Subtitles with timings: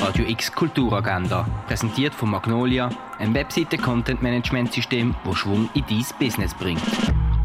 [0.00, 6.80] Radio X Kulturagenda, präsentiert von Magnolia, ein Webseite-Content-Management-System, das Schwung in dein Business bringt.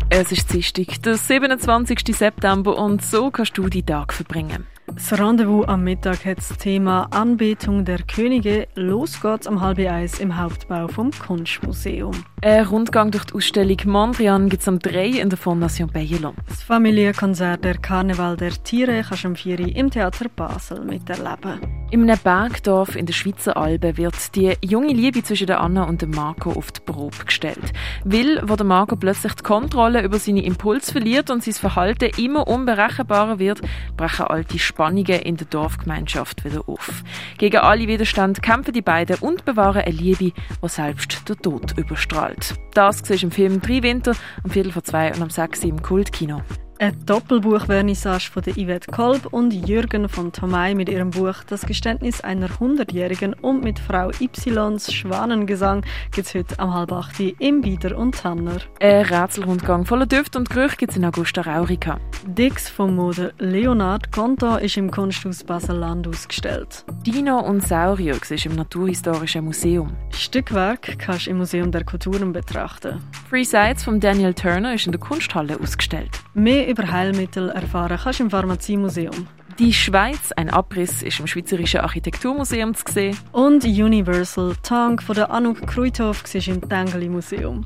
[0.09, 2.15] Es ist Dienstag, der 27.
[2.15, 4.65] September und so kannst du die Tag verbringen.
[4.85, 8.67] Das Rendezvous am Mittag hat das Thema Anbetung der Könige.
[8.75, 12.13] Los geht's am halb eins im Hauptbau vom Kunstmuseum.
[12.41, 16.37] Ein Rundgang durch die Ausstellung Mondrian gibt es am 3 in der Fondation Bayerland.
[16.47, 21.74] Das Familienkonzert Der Karneval der Tiere kannst du am 4 im Theater Basel miterleben.
[21.95, 26.01] In einem Bergdorf in der Schweizer Alpen wird die junge Liebe zwischen der Anna und
[26.01, 27.71] dem Marco auf die Probe gestellt.
[28.03, 32.49] Weil, wo der Marco plötzlich die Kontrolle über seine Impulse verliert und sein Verhalten immer
[32.49, 33.61] unberechenbarer wird,
[33.95, 37.01] brechen alte Spannungen in der Dorfgemeinschaft wieder auf.
[37.37, 42.55] Gegen alle Widerstand kämpfen die beiden und bewahren eine Liebe, die selbst der Tod überstrahlt.
[42.73, 44.11] Das siehst du im Film «Drei Winter»
[44.43, 46.41] am Viertel vor zwei und am 6 im Kultkino.
[46.77, 52.59] Ein Doppelbuch-Vernissage von Yvette Kolb und Jürgen von Tomei mit ihrem Buch Das Geständnis einer
[52.59, 58.15] Hundertjährigen und mit Frau Ys Schwanengesang gibt es heute am halb acht im Bieder und
[58.15, 58.57] Tanner.
[58.81, 61.97] Ein Rätselrundgang voller Düfte und Gerüche gibt es in Augusta Raurica.
[62.27, 66.83] Dix vom Mode Leonard Conto ist im Kunsthaus Basel-Land ausgestellt.
[67.05, 69.95] Dino und Saurier ist im Naturhistorischen Museum.
[70.09, 72.99] Stückwerk kannst du im Museum der Kulturen betrachten.
[73.29, 76.19] Free Sites von Daniel Turner ist in der Kunsthalle ausgestellt.
[76.33, 79.27] Mehr über Heilmittel erfahren kannst du im Pharmaziemuseum.
[79.59, 83.17] Die Schweiz, ein Abriss, ist im Schweizerischen Architekturmuseum zu sehen.
[83.33, 87.65] Und Universal Tank von der Anouk Kruithof war im Tengeli Museum.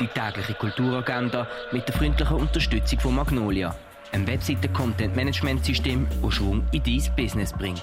[0.00, 3.74] Die tägliche Kulturagenda mit der freundlichen Unterstützung von Magnolia,
[4.12, 7.82] ein Webseite-Content-Management-System, das Schwung in dein Business bringt.